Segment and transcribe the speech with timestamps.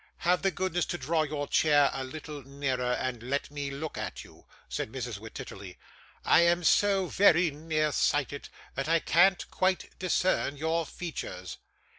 [0.17, 4.23] 'Have the goodness to draw your chair a little nearer, and let me look at
[4.23, 5.19] you,' said Mrs.
[5.19, 5.77] Wititterly;
[6.25, 11.59] 'I am so very nearsighted that I can't quite discern your features.